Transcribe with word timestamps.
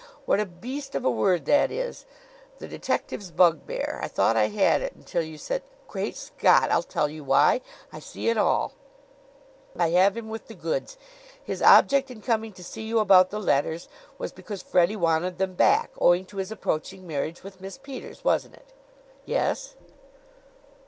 What 0.25 0.39
a 0.39 0.47
beast 0.47 0.95
of 0.95 1.05
a 1.05 1.11
word 1.11 1.45
that 1.45 1.69
is 1.69 2.07
the 2.57 2.67
detective's 2.67 3.29
bugbear. 3.29 3.99
I 4.01 4.07
thought 4.07 4.35
I 4.35 4.47
had 4.47 4.81
it, 4.81 4.93
until 4.95 5.21
you 5.21 5.37
said 5.37 5.61
Great 5.87 6.17
Scott! 6.17 6.71
I'll 6.71 6.81
tell 6.81 7.07
you 7.07 7.23
why. 7.23 7.61
I 7.93 7.99
see 7.99 8.27
it 8.27 8.35
all. 8.35 8.73
I 9.77 9.89
have 9.89 10.17
him 10.17 10.27
with 10.27 10.47
the 10.47 10.55
goods. 10.55 10.97
His 11.43 11.61
object 11.61 12.09
in 12.09 12.21
coming 12.23 12.51
to 12.53 12.63
see 12.63 12.81
you 12.81 12.97
about 12.97 13.29
the 13.29 13.39
letters 13.39 13.89
was 14.17 14.31
because 14.31 14.63
Freddie 14.63 14.95
wanted 14.95 15.37
them 15.37 15.53
back 15.53 15.91
owing 16.01 16.25
to 16.25 16.37
his 16.37 16.51
approaching 16.51 17.05
marriage 17.05 17.43
with 17.43 17.61
Miss 17.61 17.77
Peters 17.77 18.23
wasn't 18.23 18.55
it?" 18.55 18.73
"Yes." 19.25 19.75